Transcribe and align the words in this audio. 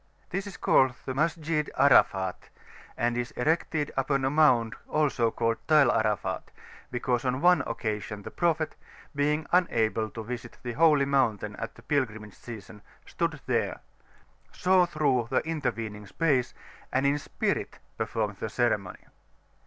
This 0.31 0.47
is 0.47 0.57
called 0.57 0.95
the 1.05 1.13
Masjid 1.13 1.69
Arafat, 1.77 2.49
and 2.97 3.15
is 3.15 3.29
erected 3.37 3.91
upon 3.95 4.25
a 4.25 4.31
mound 4.31 4.73
also 4.87 5.25
named 5.39 5.57
Tall 5.67 5.91
Arafat, 5.91 6.49
because 6.89 7.23
on 7.23 7.39
one 7.39 7.61
occasion 7.67 8.23
the 8.23 8.31
Prophet, 8.31 8.75
being 9.15 9.45
unable 9.51 10.09
to 10.09 10.23
visit 10.23 10.57
the 10.63 10.71
Holy 10.73 11.05
Mountain 11.05 11.55
at 11.57 11.75
the 11.75 11.83
pilgrimage 11.83 12.33
season, 12.33 12.81
stood 13.05 13.41
there, 13.45 13.81
saw 14.51 14.87
through 14.87 15.27
the 15.29 15.47
intervening 15.47 16.07
space, 16.07 16.55
and 16.91 17.05
in 17.05 17.19
spirit 17.19 17.77
performed 17.99 18.37
the 18.37 18.49
ceremony. 18.49 19.05